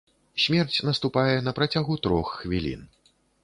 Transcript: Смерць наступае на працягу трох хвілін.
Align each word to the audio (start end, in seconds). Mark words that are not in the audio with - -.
Смерць 0.43 0.79
наступае 0.89 1.35
на 1.49 1.55
працягу 1.61 2.01
трох 2.09 2.35
хвілін. 2.41 2.87